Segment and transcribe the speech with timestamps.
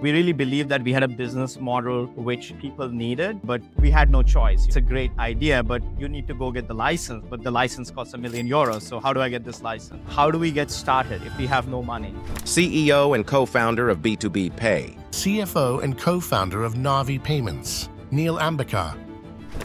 [0.00, 4.10] We really believed that we had a business model which people needed, but we had
[4.10, 4.64] no choice.
[4.64, 7.90] It's a great idea, but you need to go get the license, but the license
[7.90, 8.80] costs a million euros.
[8.80, 10.00] So, how do I get this license?
[10.08, 12.14] How do we get started if we have no money?
[12.44, 14.96] CEO and co founder of B2B Pay.
[15.10, 18.96] CFO and co founder of Narvi Payments, Neil Ambikar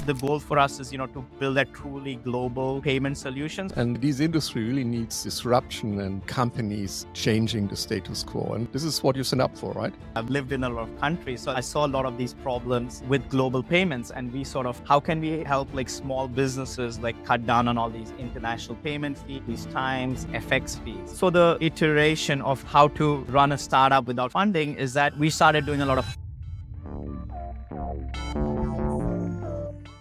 [0.05, 3.71] the goal for us is you know to build a truly global payment solutions.
[3.73, 8.53] And this industry really needs disruption and companies changing the status quo.
[8.55, 9.93] And this is what you signed up for right?
[10.15, 13.03] I've lived in a lot of countries so i saw a lot of these problems
[13.07, 17.23] with global payments and we sort of how can we help like small businesses like
[17.25, 21.17] cut down on all these international payment fees these times fx fees?
[21.17, 25.65] So the iteration of how to run a startup without funding is that we started
[25.65, 26.05] doing a lot of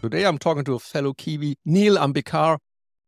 [0.04, 2.58] Today I'm talking to a fellow Kiwi, Neil Ambikar,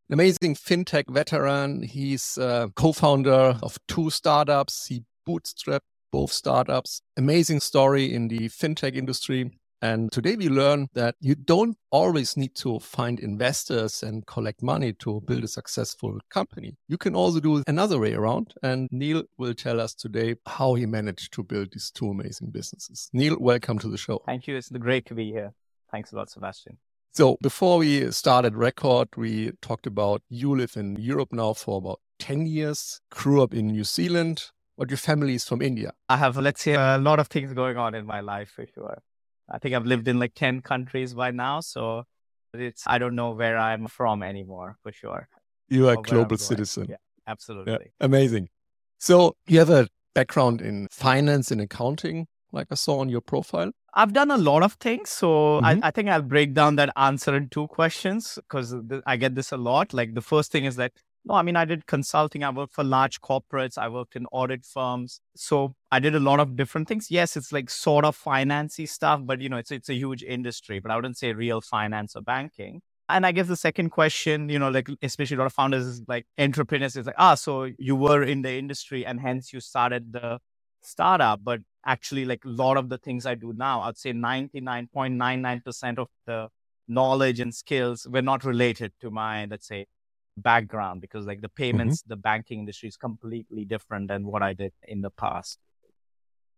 [0.08, 1.82] an amazing fintech veteran.
[1.82, 4.86] He's a co-founder of two startups.
[4.86, 7.02] He bootstrapped both startups.
[7.18, 9.58] Amazing story in the fintech industry.
[9.82, 14.94] And today we learn that you don't always need to find investors and collect money
[14.94, 16.78] to build a successful company.
[16.88, 18.54] You can also do another way around.
[18.62, 23.10] And Neil will tell us today how he managed to build these two amazing businesses.
[23.12, 24.22] Neil, welcome to the show.
[24.24, 24.56] Thank you.
[24.56, 25.52] It's great to be here.
[25.92, 26.78] Thanks a lot, Sebastian.
[27.16, 32.00] So before we started record, we talked about you live in Europe now for about
[32.18, 35.94] 10 years, grew up in New Zealand, but your family is from India.
[36.10, 39.02] I have, let's say, a lot of things going on in my life for sure.
[39.50, 41.60] I think I've lived in like 10 countries by now.
[41.60, 42.04] So
[42.52, 45.26] it's, I don't know where I'm from anymore for sure.
[45.70, 46.88] You are a global citizen.
[46.90, 47.72] Yeah, absolutely.
[47.72, 48.50] Yeah, amazing.
[48.98, 53.72] So you have a background in finance and accounting, like I saw on your profile.
[53.94, 55.10] I've done a lot of things.
[55.10, 55.64] So mm-hmm.
[55.64, 59.34] I, I, think I'll break down that answer in two questions because th- I get
[59.34, 59.94] this a lot.
[59.94, 60.92] Like the first thing is that,
[61.24, 62.44] no, I mean, I did consulting.
[62.44, 63.78] I worked for large corporates.
[63.78, 65.20] I worked in audit firms.
[65.34, 67.10] So I did a lot of different things.
[67.10, 70.78] Yes, it's like sort of financy stuff, but you know, it's, it's a huge industry,
[70.78, 72.82] but I wouldn't say real finance or banking.
[73.08, 76.02] And I guess the second question, you know, like especially a lot of founders is
[76.06, 80.12] like entrepreneurs is like, ah, so you were in the industry and hence you started
[80.12, 80.38] the
[80.86, 81.40] startup.
[81.42, 86.08] But actually like a lot of the things I do now, I'd say 99.99% of
[86.26, 86.48] the
[86.88, 89.86] knowledge and skills were not related to my, let's say,
[90.36, 92.10] background because like the payments, mm-hmm.
[92.10, 95.58] the banking industry is completely different than what I did in the past.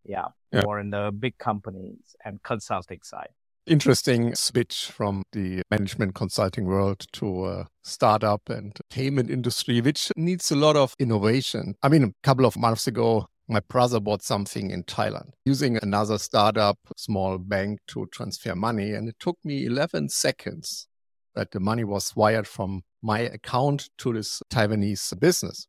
[0.05, 3.29] Yeah, yeah, more in the big companies and consulting side.
[3.67, 10.51] Interesting switch from the management consulting world to a startup and payment industry, which needs
[10.51, 11.75] a lot of innovation.
[11.83, 16.19] I mean, a couple of months ago, my brother bought something in Thailand using another
[16.19, 18.93] startup, small bank to transfer money.
[18.93, 20.87] And it took me 11 seconds
[21.35, 25.67] that the money was wired from my account to this Taiwanese business.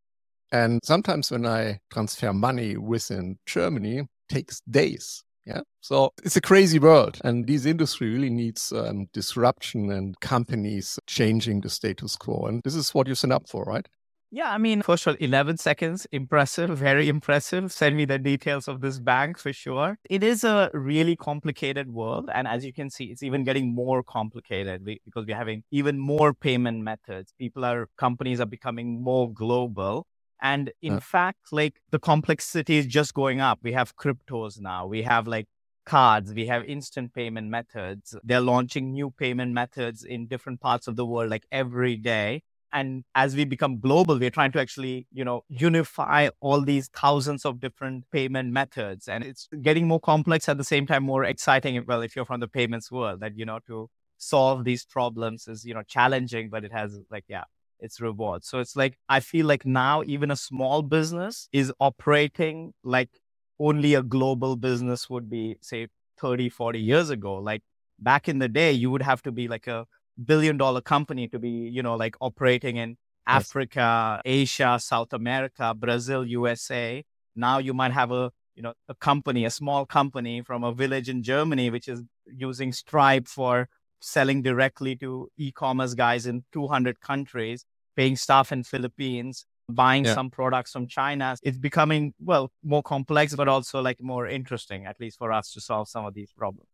[0.52, 5.24] And sometimes when I transfer money within Germany, takes days.
[5.46, 5.62] Yeah.
[5.82, 7.20] So it's a crazy world.
[7.24, 12.46] And this industry really needs um, disruption and companies changing the status quo.
[12.48, 13.88] And this is what you sign up for, right?
[14.32, 17.72] Yeah, I mean, first of all, 11 seconds, impressive, very impressive.
[17.72, 19.98] Send me the details of this bank for sure.
[20.08, 22.30] It is a really complicated world.
[22.32, 26.36] And as you can see, it's even getting more complicated because we're having even more
[26.36, 27.34] payment methods.
[27.40, 30.06] People are, companies are becoming more global.
[30.40, 31.00] And in uh.
[31.00, 33.60] fact, like the complexity is just going up.
[33.64, 34.86] We have cryptos now.
[34.86, 35.48] We have like
[35.88, 36.36] cards.
[36.36, 38.16] We have instant payment methods.
[38.24, 43.04] They're launching new payment methods in different parts of the world, like every day and
[43.16, 47.60] as we become global we're trying to actually you know unify all these thousands of
[47.60, 49.08] different payment methods.
[49.08, 52.40] And it's getting more complex at the same time more exciting well if you're from
[52.40, 56.66] the payments world that you know to solve these problems is you know challenging but
[56.66, 57.46] it has like yeah
[57.80, 62.74] it's reward so it's like i feel like now even a small business is operating
[62.84, 63.22] like
[63.60, 65.88] only a global business would be say
[66.20, 67.36] 30 40 years ago.
[67.36, 67.64] Like
[68.00, 69.86] back in the day you would have to be like a
[70.26, 72.98] billion dollar company to be, you know, like operating in yes.
[73.28, 77.04] Africa, Asia, South America, Brazil, USA.
[77.36, 81.10] Now you might have a, you know, a company, a small company from a village
[81.10, 83.70] in Germany, which is using Stripe for
[84.02, 87.66] selling directly to e-commerce guys in 200 countries,
[87.96, 90.14] paying staff in Philippines, buying yeah.
[90.14, 91.36] some products from China.
[91.44, 95.62] It's becoming, well, more complex, but also like more interesting, at least for us to
[95.62, 96.70] solve some of these problems.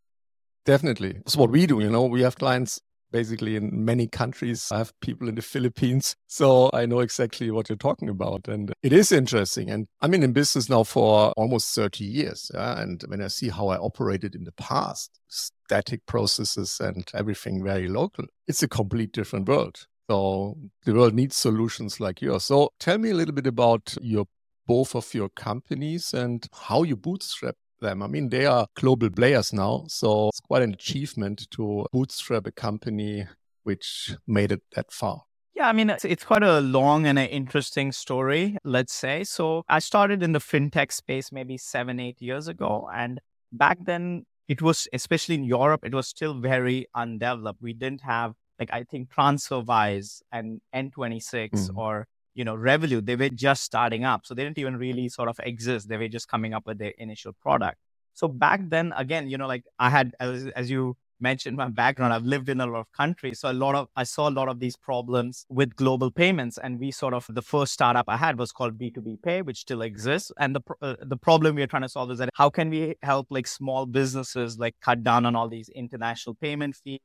[0.66, 1.18] Definitely.
[1.18, 1.80] It's what we do.
[1.80, 4.72] You know, we have clients basically in many countries.
[4.72, 6.16] I have people in the Philippines.
[6.28, 8.48] So I know exactly what you're talking about.
[8.48, 9.70] And it is interesting.
[9.70, 12.52] And I'm in business now for almost 30 years.
[12.54, 12.80] Yeah?
[12.80, 17.88] And when I see how I operated in the past, static processes and everything very
[17.88, 19.88] local, it's a complete different world.
[20.10, 22.44] So the world needs solutions like yours.
[22.44, 24.26] So tell me a little bit about your
[24.68, 28.02] both of your companies and how you bootstrap them.
[28.02, 29.86] I mean, they are global players now.
[29.88, 33.28] So it's quite an achievement to bootstrap a company
[33.64, 35.24] which made it that far.
[35.56, 39.24] Yeah, I mean, it's, it's quite a long and an interesting story, let's say.
[39.24, 42.90] So I started in the fintech space maybe seven, eight years ago.
[42.94, 43.22] And
[43.54, 47.62] back then, it was, especially in Europe, it was still very undeveloped.
[47.62, 51.80] We didn't have, like, I think TransferWise and N26 mm-hmm.
[51.80, 54.26] or, you know, Revolut, they were just starting up.
[54.26, 55.90] So they didn't even really sort of exist.
[55.90, 57.78] They were just coming up with their initial product.
[58.14, 62.14] So back then, again, you know, like I had, as, as you mentioned my background
[62.14, 64.50] i've lived in a lot of countries so a lot of i saw a lot
[64.50, 68.38] of these problems with global payments and we sort of the first startup i had
[68.38, 71.82] was called b2b pay which still exists and the uh, the problem we are trying
[71.82, 75.36] to solve is that how can we help like small businesses like cut down on
[75.36, 77.00] all these international payment fees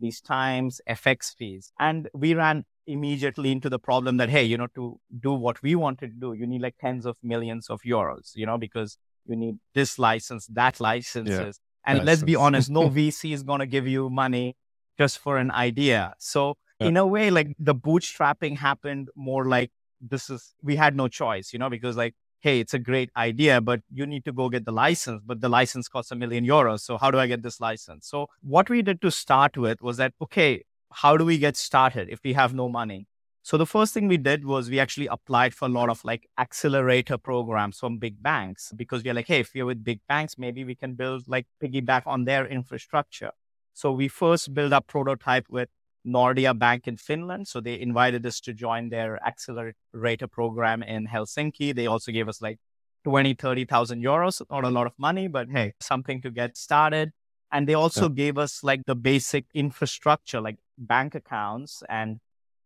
[0.00, 4.66] these times fx fees and we ran immediately into the problem that hey you know
[4.74, 8.32] to do what we wanted to do you need like tens of millions of euros
[8.34, 12.88] you know because you need this license that licenses yeah and let's be honest, no
[12.98, 14.56] VC is going to give you money
[14.98, 16.14] just for an idea.
[16.18, 16.88] So, yeah.
[16.88, 19.70] in a way, like the bootstrapping happened more like
[20.00, 23.60] this is, we had no choice, you know, because like, hey, it's a great idea,
[23.60, 26.80] but you need to go get the license, but the license costs a million euros.
[26.80, 28.08] So, how do I get this license?
[28.08, 30.64] So, what we did to start with was that, okay,
[30.94, 33.06] how do we get started if we have no money?
[33.44, 36.28] So the first thing we did was we actually applied for a lot of like
[36.38, 40.64] accelerator programs from big banks because we're like, hey, if we're with big banks, maybe
[40.64, 43.32] we can build like piggyback on their infrastructure.
[43.74, 45.68] So we first built a prototype with
[46.06, 47.48] Nordea Bank in Finland.
[47.48, 51.74] So they invited us to join their accelerator program in Helsinki.
[51.74, 52.58] They also gave us like
[53.04, 57.10] 20, 30,000 euros, not a lot of money, but hey, something to get started.
[57.50, 58.14] And they also yeah.
[58.14, 62.20] gave us like the basic infrastructure, like bank accounts and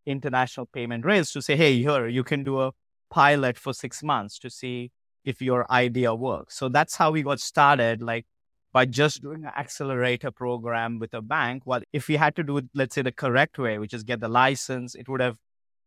[0.07, 2.73] international payment rails to say, hey, here, you can do a
[3.11, 4.91] pilot for six months to see
[5.25, 6.57] if your idea works.
[6.57, 8.27] So that's how we got started, like
[8.73, 11.65] by just doing an accelerator program with a bank.
[11.67, 14.21] Well, if we had to do it, let's say the correct way, which is get
[14.21, 15.37] the license, it would have,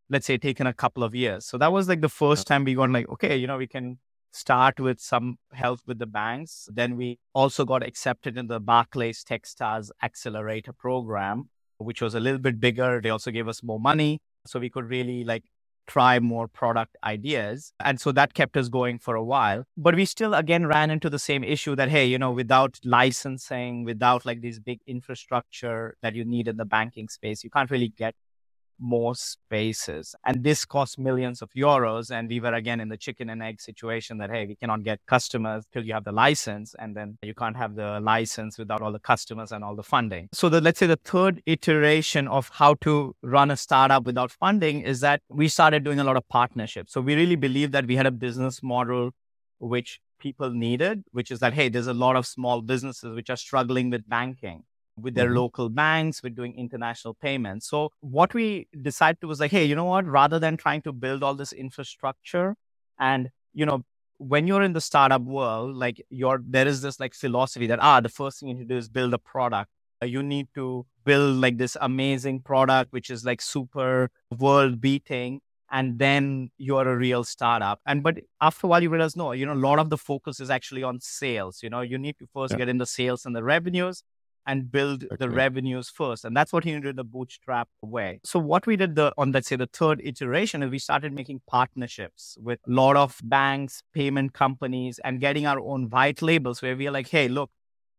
[0.09, 1.45] let's say, taken a couple of years.
[1.45, 3.99] So that was like the first time we got like, okay, you know, we can
[4.31, 6.67] start with some help with the banks.
[6.73, 12.39] Then we also got accepted in the Barclays Techstars accelerator program which was a little
[12.39, 13.01] bit bigger.
[13.01, 14.19] They also gave us more money.
[14.45, 15.43] So we could really like
[15.87, 17.73] try more product ideas.
[17.79, 19.63] And so that kept us going for a while.
[19.75, 23.83] But we still again ran into the same issue that, hey, you know, without licensing,
[23.83, 27.89] without like this big infrastructure that you need in the banking space, you can't really
[27.89, 28.15] get
[28.79, 30.15] more spaces.
[30.25, 32.11] And this cost millions of euros.
[32.11, 34.99] And we were again in the chicken and egg situation that, hey, we cannot get
[35.07, 36.75] customers till you have the license.
[36.79, 40.29] And then you can't have the license without all the customers and all the funding.
[40.33, 44.81] So the, let's say the third iteration of how to run a startup without funding
[44.81, 46.93] is that we started doing a lot of partnerships.
[46.93, 49.11] So we really believe that we had a business model
[49.59, 53.37] which people needed, which is that, hey, there's a lot of small businesses which are
[53.37, 54.63] struggling with banking
[55.01, 55.37] with their mm-hmm.
[55.37, 57.67] local banks, with doing international payments.
[57.67, 60.05] So what we decided to was like, hey, you know what?
[60.05, 62.55] Rather than trying to build all this infrastructure
[62.99, 63.83] and, you know,
[64.17, 68.01] when you're in the startup world, like you're, there is this like philosophy that, ah,
[68.01, 69.71] the first thing you need to do is build a product.
[70.03, 75.41] You need to build like this amazing product, which is like super world beating.
[75.71, 77.79] And then you're a real startup.
[77.85, 80.39] And, but after a while, you realize, no, you know, a lot of the focus
[80.39, 81.61] is actually on sales.
[81.61, 82.57] You know, you need to first yeah.
[82.57, 84.03] get in the sales and the revenues
[84.49, 85.15] and build okay.
[85.19, 86.25] the revenues first.
[86.25, 88.19] And that's what he did the bootstrap way.
[88.23, 91.41] So what we did the on let's say the third iteration is we started making
[91.47, 96.75] partnerships with a lot of banks, payment companies, and getting our own white labels where
[96.75, 97.51] we're like, hey, look,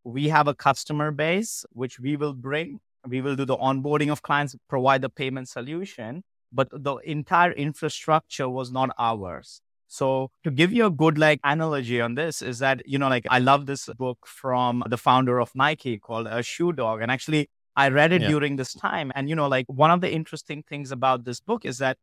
[0.02, 2.80] we have a customer base which we will bring.
[3.06, 8.48] We will do the onboarding of clients, provide the payment solution, but the entire infrastructure
[8.48, 9.62] was not ours.
[9.90, 13.26] So to give you a good like analogy on this is that, you know, like
[13.28, 17.02] I love this book from the founder of Nike called a Shoe Dog.
[17.02, 18.28] And actually I read it yeah.
[18.28, 19.10] during this time.
[19.16, 21.98] And, you know, like one of the interesting things about this book is that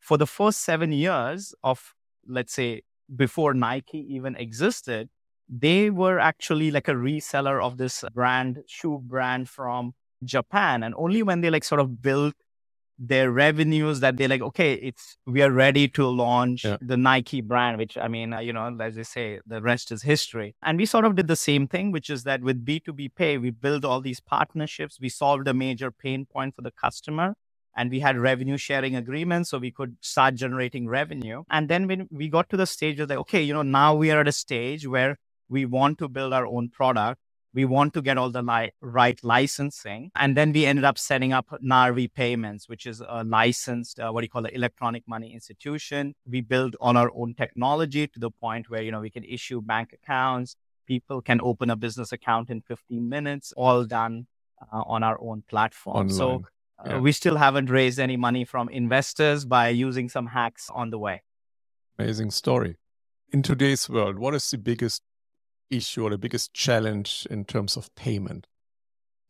[0.00, 1.94] for the first seven years of,
[2.26, 2.82] let's say,
[3.14, 5.08] before Nike even existed,
[5.48, 10.82] they were actually like a reseller of this brand, shoe brand from Japan.
[10.82, 12.34] And only when they like sort of built
[12.98, 16.76] their revenues that they're like, okay, it's we are ready to launch yeah.
[16.80, 20.02] the Nike brand, which I mean, uh, you know, as they say, the rest is
[20.02, 20.56] history.
[20.62, 23.50] And we sort of did the same thing, which is that with B2B Pay, we
[23.50, 24.98] built all these partnerships.
[25.00, 27.34] We solved a major pain point for the customer.
[27.76, 31.44] And we had revenue sharing agreements so we could start generating revenue.
[31.48, 34.10] And then when we got to the stage of like, okay, you know, now we
[34.10, 35.16] are at a stage where
[35.48, 37.20] we want to build our own product
[37.58, 40.02] we want to get all the li- right licensing.
[40.14, 44.20] And then we ended up setting up Narvi Payments, which is a licensed, uh, what
[44.20, 46.14] do you call it, electronic money institution.
[46.34, 49.60] We build on our own technology to the point where, you know, we can issue
[49.60, 50.54] bank accounts,
[50.86, 54.28] people can open a business account in 15 minutes, all done
[54.72, 55.96] uh, on our own platform.
[55.96, 56.16] Online.
[56.22, 56.26] So
[56.78, 57.00] uh, Yeah.
[57.00, 61.22] we still haven't raised any money from investors by using some hacks on the way.
[61.98, 62.76] Amazing story.
[63.32, 65.02] In today's world, what is the biggest
[65.70, 68.46] issue or the biggest challenge in terms of payment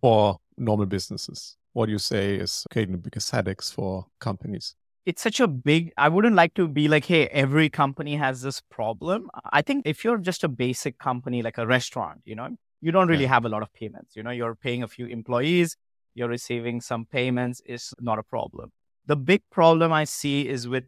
[0.01, 1.57] for normal businesses?
[1.73, 4.75] What do you say is creating the biggest headaches for companies?
[5.07, 8.61] it's such a big i wouldn't like to be like hey every company has this
[8.71, 12.49] problem i think if you're just a basic company like a restaurant you know
[12.83, 13.29] you don't really Yeah.
[13.37, 15.77] have a lot of payments you know you're paying a few employees
[16.15, 18.71] you're receiving some payments is not a problem
[19.07, 20.85] the big problem i see is with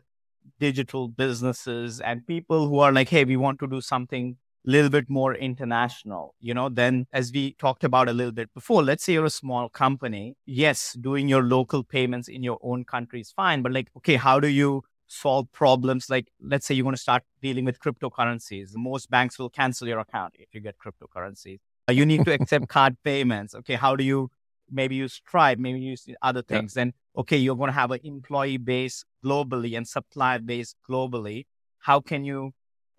[0.58, 5.08] digital businesses and people who are like hey we want to do something little bit
[5.08, 8.82] more international you know then as we talked about a little bit before.
[8.82, 10.36] Let's say you're a small company.
[10.46, 14.38] Yes doing your local payments in your own country is fine but like okay how
[14.40, 16.08] do you solve problems?
[16.08, 18.70] Like let's say you want to start dealing with cryptocurrencies.
[18.76, 21.58] Most banks will cancel your account if you get cryptocurrencies.
[21.88, 23.54] Uh, you need to accept card payments.
[23.54, 24.30] Okay how do you
[24.70, 26.58] maybe use stripe maybe use other Yeah.
[26.58, 26.74] things.
[26.74, 31.46] Then okay you're going to have an employee base globally and supply base globally.
[31.78, 32.52] How can you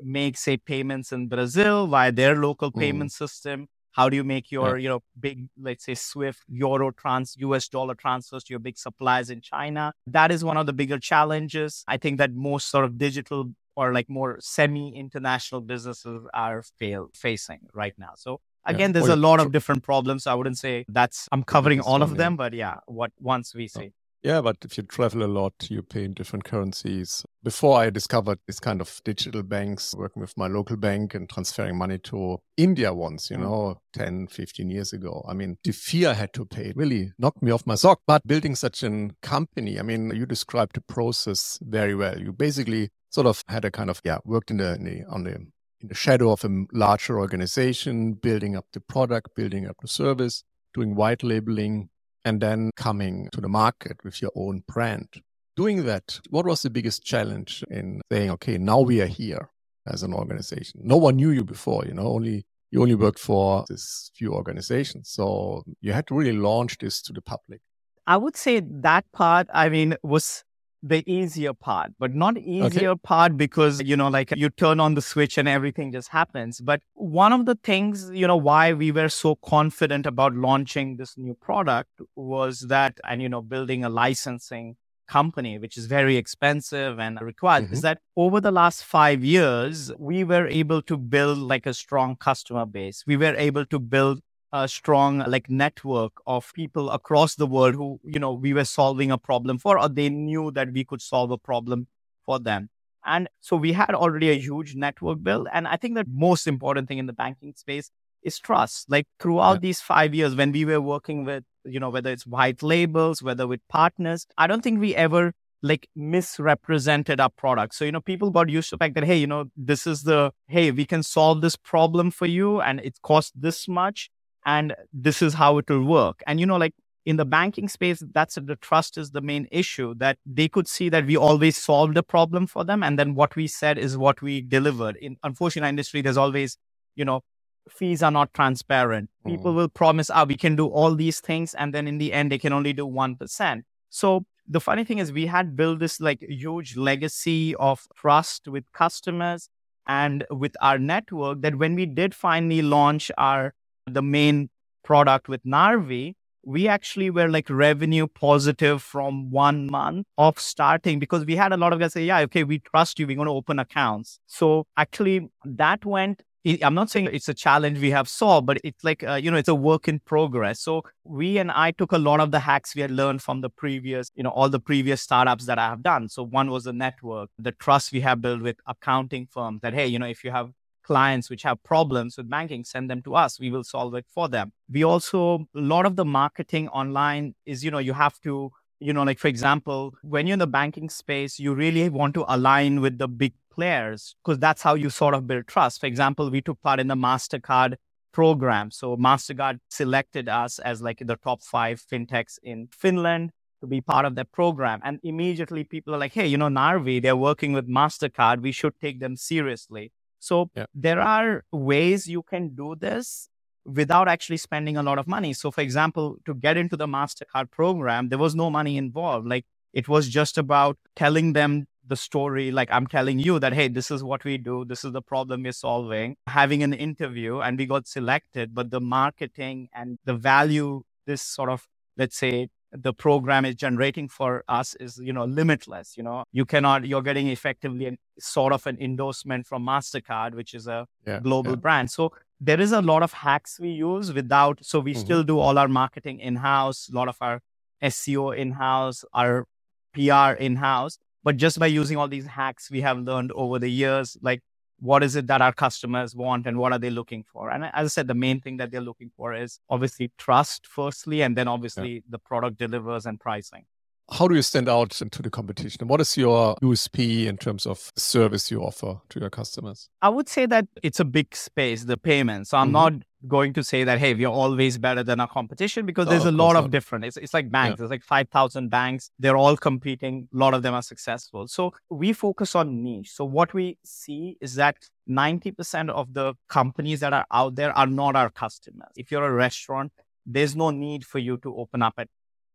[0.03, 2.79] make say payments in brazil via their local Mm.
[2.79, 3.67] payment system?
[3.93, 7.93] How do you make your you know big let's say swift euro trans us dollar
[7.96, 9.93] transfers to your big suppliers in china?
[10.08, 11.84] That is one of the bigger challenges.
[11.88, 17.10] I think that most sort of digital or like more semi international businesses are fail
[17.13, 18.13] facing right now.
[18.15, 18.31] So
[18.65, 18.74] Yeah.
[18.75, 20.27] again there's Or a lot of different problems.
[20.27, 23.89] I wouldn't say that's i'm covering all of them but yeah what once we see
[24.23, 27.25] Yeah, but if you travel a lot, you pay in different currencies.
[27.43, 31.75] Before I discovered this kind of digital banks, working with my local bank and transferring
[31.77, 33.41] money to India once, you Mm.
[33.41, 35.25] know, 10, 15 years ago.
[35.27, 38.01] I mean, the fear I had to pay really knocked me off my sock.
[38.05, 42.19] But building such a company, I mean, you described the process very well.
[42.19, 45.23] You basically sort of had a kind of, yeah, worked in the, in the on
[45.23, 45.33] the
[45.81, 50.43] in the shadow of a larger organization, building up the product, building up the service,
[50.75, 51.89] doing white labeling,
[52.25, 55.07] and then coming to the market with your own brand.
[55.55, 59.49] Doing that, what was the biggest challenge in saying, okay, now we are here
[59.87, 60.81] as an organization?
[60.83, 65.09] No one knew you before, you know, only you only worked for this few organizations.
[65.09, 67.59] So you had to really launch this to the public.
[68.07, 70.43] I would say that part, I mean, was
[70.83, 75.01] the easier part, but not easier part because, you know, like you turn on the
[75.01, 76.59] switch and everything just happens.
[76.59, 81.17] But one of the things, you know, why we were so confident about launching this
[81.17, 84.75] new product was that, and, you know, building a licensing
[85.07, 87.81] company, which is very expensive and required, is Mhm.
[87.81, 92.65] that over the last five years, we were able to build like a strong customer
[92.65, 93.03] base.
[93.05, 94.21] We were able to build
[94.53, 99.12] a strong like network of people across the world who you know we were solving
[99.12, 101.88] a problem for or they knew that we could solve a problem
[102.25, 102.70] for them
[103.05, 106.88] and so we had already a huge network built and i think the most important
[106.88, 107.91] thing in the banking space
[108.24, 109.60] is trust like throughout Yeah.
[109.60, 113.48] these 5 years when we were working with you know whether it's white labels whether
[113.48, 117.75] with partners i don't think we ever like misrepresented our product.
[117.75, 120.01] So, you know, people got used to the fact that, hey, you know, this is
[120.03, 124.10] the, hey, we can solve this problem for you and it costs this much
[124.45, 126.21] and this is how it will work.
[126.27, 126.74] And, you know, like
[127.05, 130.89] in the banking space, that's the trust is the main issue that they could see
[130.89, 132.83] that we always solved a problem for them.
[132.83, 134.98] And then what we said is what we delivered.
[134.98, 136.57] In unfortunately, industry, there's always,
[136.95, 137.21] you know,
[137.69, 139.10] fees are not transparent.
[139.25, 139.55] People Mhm.
[139.55, 141.53] will promise, ah, we can do all these things.
[141.53, 143.65] And then in the end, they can only do 1%.
[143.89, 148.71] So the funny thing is we had built this like huge legacy of trust with
[148.74, 149.50] customers
[149.88, 153.53] and with our network that when we did finally launch our
[153.85, 154.50] the main
[154.83, 161.23] product with Narvi, we actually were like revenue positive from one month of starting because
[161.25, 163.05] we had a lot of guys say, yeah, okay, we trust you.
[163.05, 164.19] We're going to open accounts.
[164.25, 166.23] So actually that went
[166.63, 169.38] I'm not saying it's a challenge we have solved, but it's like, uh, you know,
[169.38, 170.59] it's a work in progress.
[170.59, 173.50] So we and I took a lot of the hacks we had learned from the
[173.50, 176.09] previous, you know, all the previous startups that I have done.
[176.09, 179.85] So one was the network, the trust we have built with accounting firms that, hey,
[179.85, 180.51] you know, if you have
[180.91, 183.39] clients which have problems with banking, send them to us.
[183.39, 184.51] We will solve it for them.
[184.69, 188.91] We also, a lot of the marketing online is, you know, you have to, you
[188.91, 192.81] know, like for example, when you're in the banking space, you really want to align
[192.81, 195.79] with the big players because that's how you sort of build trust.
[195.79, 197.75] For example, we took part in the MasterCard
[198.12, 198.69] program.
[198.71, 203.31] So MasterCard selected us as like the top five fintechs in Finland
[203.62, 204.81] to be part of that program.
[204.83, 208.41] And immediately people are like, hey, you know, Narvi, they're working with MasterCard.
[208.41, 209.93] We should take them seriously.
[210.21, 210.67] So Yeah.
[210.73, 213.27] there are ways you can do this
[213.65, 215.33] without actually spending a lot of money.
[215.33, 219.27] So, for example, to get into the MasterCard program, there was no money involved.
[219.27, 223.67] Like it was just about telling them the story like I'm telling you that, hey,
[223.67, 227.57] this is what we do, this is the problem we're solving, having an interview and
[227.57, 232.93] we got selected, but the marketing and the value this sort of, let's say, the
[232.93, 237.27] program is generating for us is you know limitless you know you cannot you're getting
[237.27, 241.57] effectively a sort of an endorsement from mastercard which is a yeah, global yeah.
[241.57, 245.01] brand so there is a lot of hacks we use without so we mm-hmm.
[245.01, 247.41] still do all our marketing in house a lot of our
[247.83, 249.45] seo in house our
[249.93, 253.69] pr in house but just by using all these hacks we have learned over the
[253.69, 254.41] years like
[254.81, 257.71] what is it that our customers want and what are they looking for and as
[257.73, 261.47] i said the main thing that they're looking for is obviously trust firstly and then
[261.47, 262.00] obviously yeah.
[262.09, 263.65] the product delivers and pricing
[264.11, 265.88] how do you stand out into the competition?
[265.88, 269.89] What is your USP in terms of service you offer to your customers?
[270.01, 272.50] I would say that it's a big space, the payment.
[272.50, 272.73] So I'm mm-hmm.
[272.73, 272.93] not
[273.27, 276.55] going to say that, hey, we're always better than our competition because there's a lot
[276.55, 277.05] of different.
[277.05, 277.71] It's, it's like banks.
[277.71, 277.75] Yeah.
[277.77, 279.11] There's like 5,000 banks.
[279.19, 280.27] They're all competing.
[280.33, 281.47] A lot of them are successful.
[281.47, 283.11] So we focus on niche.
[283.11, 284.77] So what we see is that
[285.09, 288.89] 90% of the companies that are out there are not our customers.
[288.95, 289.91] If you're a restaurant,
[290.25, 291.99] there's no need for you to open up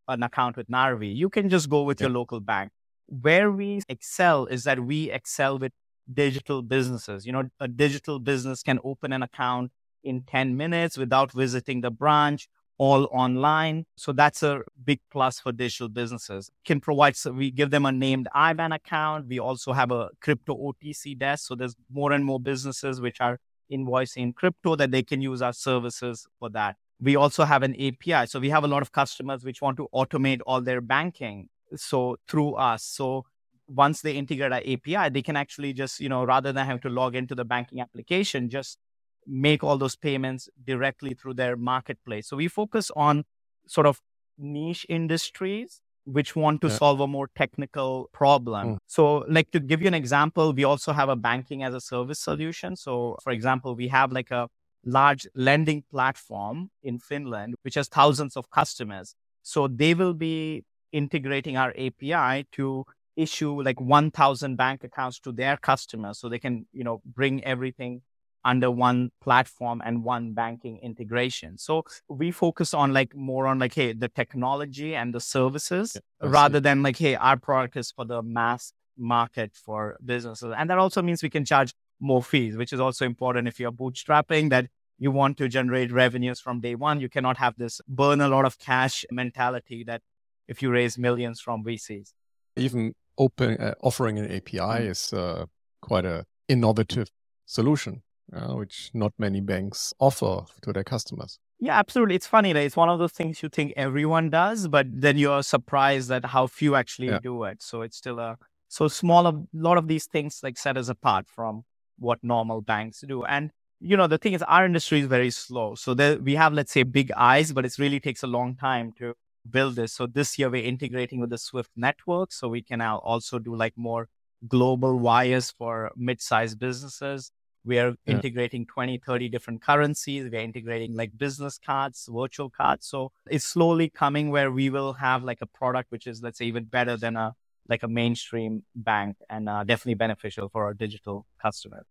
[0.09, 2.07] an account with Narvi, you can just go with yeah.
[2.07, 2.71] your local bank.
[3.07, 5.73] Where we excel is that we excel with
[6.13, 7.27] digital businesses.
[7.27, 9.73] You know, a digital business can open an account
[10.07, 12.49] in 10 minutes without visiting the branch,
[12.79, 13.85] all online.
[13.97, 16.51] So that's a big plus for digital businesses.
[16.65, 19.27] Can provide, so we give them a named IBAN account.
[19.29, 21.47] We also have a crypto OTC desk.
[21.49, 23.39] So there's more and more businesses which are
[23.71, 27.75] invoicing in crypto that they can use our services for that we also have an
[27.75, 28.27] API.
[28.27, 31.49] So we have a lot of customers which want to automate all their banking.
[31.75, 32.85] So through us.
[32.85, 33.25] So
[33.69, 36.89] once they integrate our API, they can actually just, you know, rather than having to
[36.89, 38.79] log into the banking application, just
[39.27, 42.29] make all those payments directly through their marketplace.
[42.29, 43.25] So we focus on
[43.67, 44.01] sort of
[44.39, 46.75] niche industries which want to yeah.
[46.75, 48.67] solve a more technical problem.
[48.69, 48.79] Mm.
[48.87, 52.21] So, like to give you an example, we also have a banking as a service
[52.21, 52.77] solution.
[52.77, 54.49] So, for example, we have like a
[54.85, 59.15] large lending platform in Finland, which has thousands of customers.
[59.43, 62.85] So they will be integrating our API to
[63.17, 68.03] issue like 1000 bank accounts to their customers so they can, you know, bring everything
[68.47, 71.59] under one platform and one banking integration.
[71.59, 76.29] So we focus on like more on like, hey, the technology and the services yeah,
[76.29, 80.55] rather than like, hey, our product is for the mass market for businesses.
[80.57, 83.73] And that also means we can charge more fees, which is also important if you're
[83.73, 87.01] bootstrapping that you want to generate revenues from day one.
[87.01, 90.03] You cannot have this burn a lot of cash mentality that
[90.49, 92.13] if you raise millions from VCs.
[92.57, 94.91] Even open uh, offering an API mm-hmm.
[94.91, 95.47] is uh,
[95.81, 97.11] quite a innovative
[97.45, 98.03] solution,
[98.33, 101.39] uh, which not many banks offer to their customers.
[101.59, 102.17] Yeah, absolutely.
[102.17, 102.53] It's funny.
[102.53, 106.27] Like, it's one of those things you think everyone does, but then you're surprised at
[106.27, 107.19] how few actually yeah.
[107.23, 107.63] do it.
[107.63, 108.37] So it's still a
[108.69, 109.27] so small.
[109.27, 111.65] A lot of these things like set us apart from
[111.99, 113.25] what normal banks do.
[113.25, 115.75] And you know, the thing is, our industry is very slow.
[115.75, 118.93] So there, we have, let's say, big eyes, but it really takes a long time
[118.99, 119.15] to
[119.49, 119.93] build this.
[119.93, 123.55] So this year we're integrating with the Swift network, so we can now also do
[123.55, 124.09] like more
[124.49, 127.31] global wires for mid-sized businesses.
[127.67, 128.15] We are yeah.
[128.15, 130.29] integrating 20, 30 different currencies.
[130.31, 132.87] We're integrating like business cards, virtual cards.
[132.87, 136.47] So it's slowly coming where we will have like a product which is, let's say,
[136.47, 137.35] even better than a
[137.69, 141.85] like a mainstream bank and uh, definitely beneficial for our digital customers.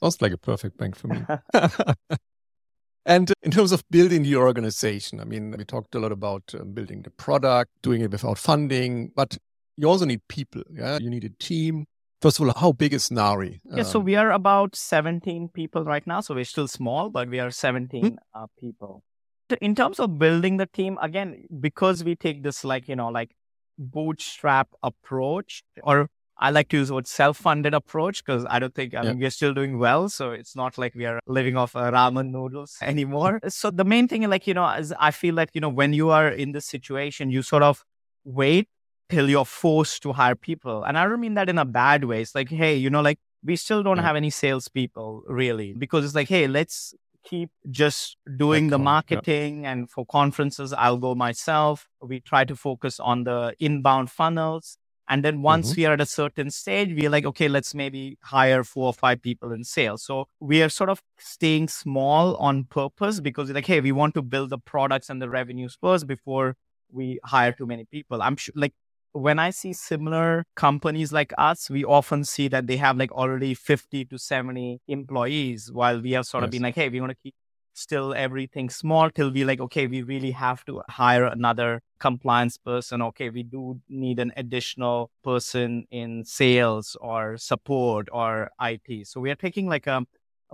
[0.00, 1.22] Sounds like a perfect bank for me.
[3.06, 6.72] and in terms of building the organization, I mean, we talked a lot about um,
[6.72, 9.38] building the product, doing it without funding, but
[9.76, 10.62] you also need people.
[10.70, 11.86] Yeah, you need a team.
[12.22, 13.60] First of all, how big is Narvi?
[13.64, 16.20] Yeah, um, so we are about 17 people right now.
[16.20, 18.14] So we're still small, but we are 17 hmm?
[18.32, 19.02] uh, people.
[19.60, 23.32] In terms of building the team, again, because we take this like, you know, like
[23.76, 26.08] bootstrap approach or
[26.38, 29.52] I like to use what self-funded approach because I don't think I mean we're still
[29.52, 30.08] doing well.
[30.08, 33.40] So it's not like we are living off uh, ramen noodles anymore.
[33.48, 36.10] so the main thing, like you know, is I feel like you know when you
[36.10, 37.84] are in this situation, you sort of
[38.24, 38.68] wait
[39.12, 42.22] till you're forced to hire people, and I don't mean that in a bad way.
[42.22, 44.02] It's like, hey, you know, like we still don't yeah.
[44.04, 46.94] have any salespeople really because it's like, hey, let's
[47.24, 52.98] keep just doing the marketing and for conferences i'll go myself we try to focus
[52.98, 54.76] on the inbound funnels
[55.08, 55.80] and then once mm-hmm.
[55.80, 59.20] we are at a certain stage, we're like, okay, let's maybe hire four or five
[59.20, 60.02] people in sales.
[60.04, 64.22] So we are sort of staying small on purpose because like, hey, we want to
[64.22, 66.56] build the products and the revenues first before
[66.90, 68.22] we hire too many people.
[68.22, 68.72] I'm sure like
[69.12, 73.54] when I see similar companies like us, we often see that they have like already
[73.54, 76.48] 50 to 70 employees while we have sort yes.
[76.48, 77.34] of been like, hey, we want to keep
[77.74, 83.02] still everything small till we like, okay, we really have to hire another compliance person.
[83.02, 89.06] Okay, we do need an additional person in sales or support or IT.
[89.06, 90.04] So we are taking like a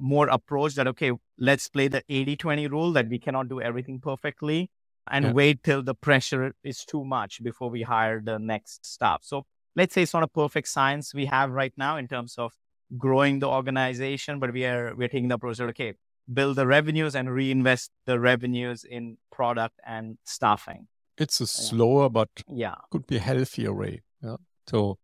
[0.00, 4.00] more approach that, okay, let's play the 80 20 rule that we cannot do everything
[4.00, 4.70] perfectly
[5.10, 5.32] and yeah.
[5.32, 9.20] wait till the pressure is too much before we hire the next staff.
[9.22, 12.52] So let's say it's not a perfect science we have right now in terms of
[12.96, 15.94] growing the organization, but we are we're taking the approach of okay,
[16.32, 20.88] build the revenues and reinvest the revenues in product and staffing.
[21.16, 24.02] It's a slower but yeah could be healthier way.
[24.22, 24.36] Yeah.
[24.68, 24.98] So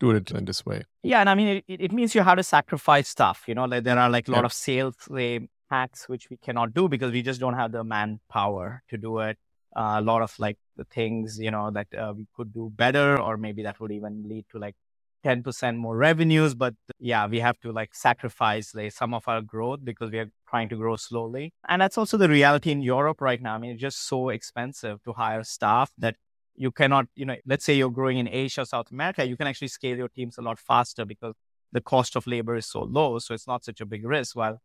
[0.00, 0.84] do it in this way.
[1.02, 3.44] Yeah, and I mean it, it means you have to sacrifice stuff.
[3.46, 4.46] You know, like there are like a lot yeah.
[4.46, 4.96] of sales
[5.70, 9.38] hacks which we cannot do because we just don't have the manpower to do it.
[9.76, 13.20] Uh, a lot of like the things you know that uh, we could do better,
[13.20, 14.74] or maybe that would even lead to like
[15.24, 16.54] 10% more revenues.
[16.54, 20.30] But yeah we have to like sacrifice like some of our growth because we are
[20.48, 21.52] trying to grow slowly.
[21.68, 23.54] And that's also the reality in europe right now.
[23.54, 26.16] I mean it's just so expensive to hire staff that
[26.56, 29.46] you cannot you know let's say you're growing in asia or south america you can
[29.46, 31.34] actually scale your teams a lot faster because
[31.72, 33.18] the cost of labor is so low.
[33.18, 34.36] So it's not such a big risk.
[34.36, 34.60] While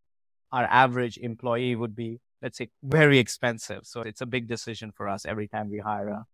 [0.55, 3.81] our average employee would be, let's say, very expensive.
[3.83, 6.25] So it's a big decision for us every time we hire a,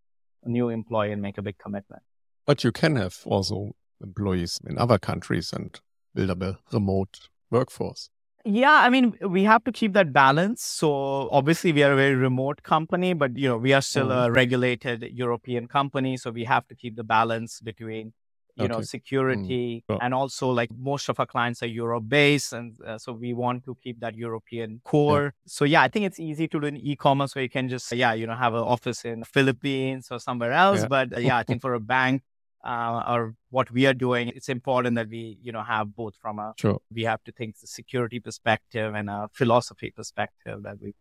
[0.43, 2.03] a new employee and make a big commitment.
[2.45, 5.79] But you can have also employees in other countries and
[6.13, 8.09] build up a remote workforce.
[8.45, 10.63] Yeah, I mean, we have to keep that balance.
[10.63, 14.25] So obviously, we are a very remote company, but you know, we are still mm.
[14.25, 16.17] a regulated European company.
[16.17, 18.13] So we have to keep the balance between
[18.55, 18.73] you okay.
[18.73, 19.97] know security mm.
[20.01, 23.63] and also like most of our clients are europe based and uh, so we want
[23.63, 25.47] to keep that european core yeah.
[25.47, 28.13] so yeah i think it's easy to do in e-commerce where you can just yeah
[28.13, 30.87] you know have an office in philippines or somewhere else yeah.
[30.87, 32.21] but uh, yeah i think for a bank
[32.63, 36.39] uh, or what we are doing it's important that we you know have both from
[36.39, 36.79] a sure.
[36.93, 40.93] we have to think the security perspective and a philosophy perspective that we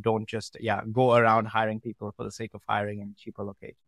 [0.00, 3.78] don't just yeah go around hiring people for the sake of hiring in cheaper locations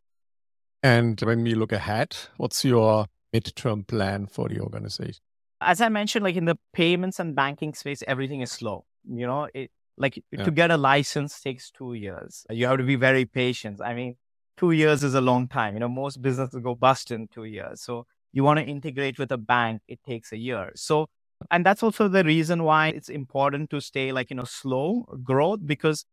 [0.82, 5.20] and when we look ahead, what's your midterm plan for the organization?
[5.60, 8.84] As I mentioned, like in the payments and banking space, everything is slow.
[9.08, 10.44] You know, it like yeah.
[10.44, 12.46] to get a license takes two years.
[12.50, 13.80] You have to be very patient.
[13.82, 14.16] I mean,
[14.56, 15.74] two years is a long time.
[15.74, 17.82] You know, most businesses go bust in two years.
[17.82, 20.72] So you want to integrate with a bank, it takes a year.
[20.74, 21.08] So,
[21.50, 25.60] and that's also the reason why it's important to stay like, you know, slow growth
[25.64, 26.04] because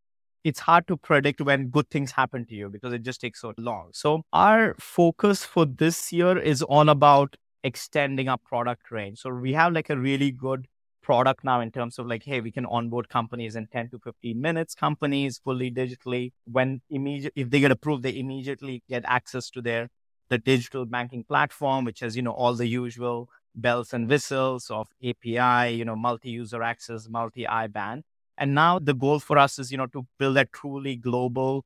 [0.45, 3.51] it's hard to predict when good things happen to you because it just takes so
[3.57, 3.89] long.
[3.93, 9.17] So our focus for this year is all about extending our product range.
[9.17, 10.67] So we have like a really good
[11.01, 14.39] product now in terms of like, hey, we can onboard companies in 10 to 15
[14.39, 16.31] minutes, companies fully digitally.
[16.45, 19.89] When immediate, if they get approved, they immediately get access to their
[20.29, 24.87] the digital banking platform, which has, you know, all the usual bells and whistles of
[25.03, 28.03] API, you know, multi-user access, multi-IBAN.
[28.37, 31.65] And now the goal for us is, you know, to build a truly global,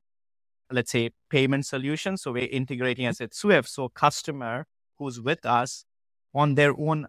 [0.71, 2.17] let's say, payment solution.
[2.17, 3.69] So we're integrating as at Swift.
[3.69, 5.85] So customer who's with us
[6.33, 7.07] on their own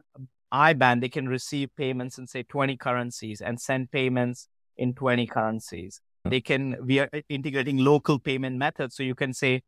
[0.52, 6.00] IBAN, they can receive payments in say 20 currencies and send payments in 20 currencies.
[6.24, 6.30] Hmm.
[6.30, 8.96] They can, we are integrating local payment methods.
[8.96, 9.62] So you can say,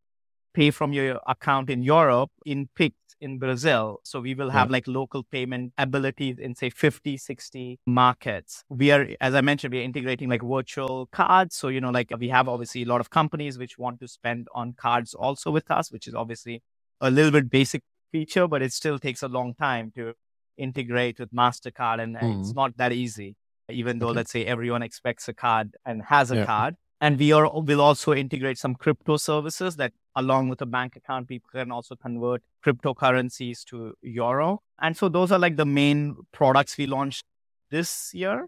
[0.55, 4.01] pay from your account in Europe in Pix in Brazil.
[4.03, 4.73] So we will have yeah.
[4.73, 8.65] like local payment abilities in say 50, 60 markets.
[8.69, 11.55] We are, as I mentioned, we are integrating like virtual cards.
[11.55, 14.49] So, you know, like we have obviously a lot of companies which want to spend
[14.55, 16.62] on cards also with us, which is obviously
[17.01, 20.15] a little bit basic feature, but it still takes a long time to
[20.59, 22.41] integrate with MasterCard and mm.
[22.41, 23.37] it's not that easy.
[23.69, 24.17] Even though, okay.
[24.17, 26.45] let's say, everyone expects a card and has a yeah.
[26.45, 30.96] card, and we are will also integrate some crypto services that along with a bank
[30.96, 34.62] account, people can also convert cryptocurrencies to euro.
[34.81, 37.25] And so those are like the main products we launched
[37.70, 38.46] this year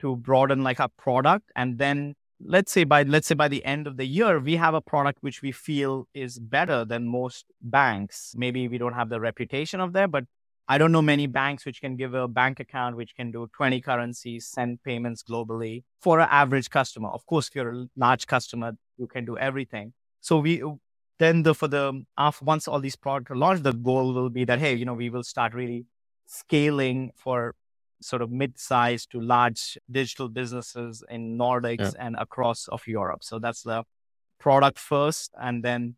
[0.00, 1.50] to broaden like our product.
[1.56, 4.74] And then let's say by let's say by the end of the year, we have
[4.74, 8.34] a product which we feel is better than most banks.
[8.36, 10.24] Maybe we don't have the reputation of there, but
[10.68, 13.80] I don't know many banks which can give a bank account which can do 20
[13.80, 17.08] currencies, send payments globally for an average customer.
[17.08, 19.92] Of course, if you're a large customer, you can do everything.
[20.20, 20.62] So we
[21.20, 24.44] then the for the after once all these products are launched, the goal will be
[24.46, 25.84] that hey, you know, we will start really
[26.26, 27.54] scaling for
[28.00, 32.06] sort of mid-sized to large digital businesses in Nordics yeah.
[32.06, 33.22] and across of Europe.
[33.22, 33.84] So that's the
[34.38, 35.96] product first, and then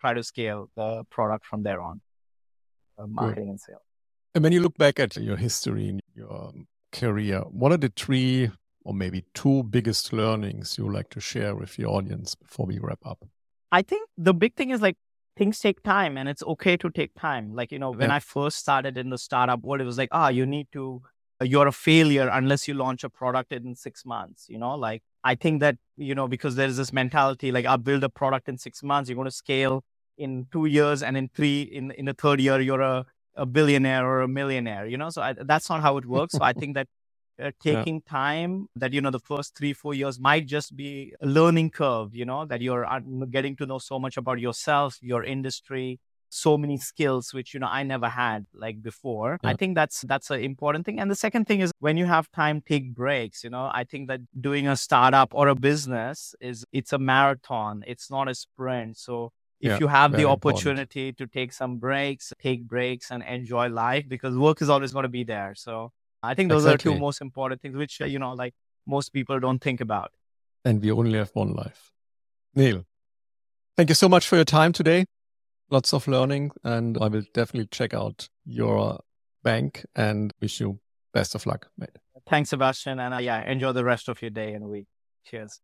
[0.00, 2.00] try to scale the product from there on,
[2.98, 3.82] uh, marketing and sales.
[4.34, 6.52] And when you look back at your history in your
[6.90, 8.50] career, what are the three
[8.84, 12.78] or maybe two biggest learnings you would like to share with your audience before we
[12.78, 13.26] wrap up?
[13.72, 14.96] I think the big thing is like
[15.36, 17.54] things take time and it's okay to take time.
[17.54, 18.16] Like, you know, when yeah.
[18.16, 21.02] I first started in the startup world, it was like, ah, oh, you need to
[21.44, 24.46] you're a failure unless you launch a product in six months.
[24.48, 28.04] You know, like I think that, you know, because there's this mentality like I'll build
[28.04, 29.84] a product in six months, you're going to scale
[30.18, 33.06] in two years and in three, in, in the third year, you're a,
[33.36, 35.10] a billionaire or a millionaire, you know?
[35.10, 36.34] So I, that's not how it works.
[36.34, 36.86] so I think that
[37.40, 38.10] uh, taking yeah.
[38.10, 42.14] time that, you know, the first three, four years might just be a learning curve,
[42.14, 42.86] you know, that you're
[43.30, 46.00] getting to know so much about yourself, your industry,
[46.32, 49.38] so many skills which you know i never had like before.
[49.42, 49.50] Yeah.
[49.50, 50.98] i think that's that's an important thing.
[50.98, 53.70] And the second thing is when you have time take breaks you know.
[53.72, 57.84] I think that doing a startup or a business is it's a marathon.
[57.86, 58.96] It's not a sprint.
[58.96, 61.30] So if yeah, you have the opportunity important.
[61.30, 65.10] to take some breaks take breaks and enjoy life because work is always going to
[65.10, 65.52] be there.
[65.54, 65.92] So
[66.22, 66.92] i think those exactly.
[66.92, 68.54] are two most important things which you know like
[68.86, 70.10] most people don't think about
[70.64, 71.92] and we only have one life
[72.54, 72.84] neil
[73.76, 75.04] thank you so much for your time today
[75.72, 79.00] lots of learning, and I will definitely check out your
[79.42, 80.78] bank and wish you
[81.12, 81.96] best of luck, mate.
[82.28, 84.86] Thanks, Sebastian, and uh, yeah, enjoy the rest of your day and week.
[85.26, 85.60] Cheers.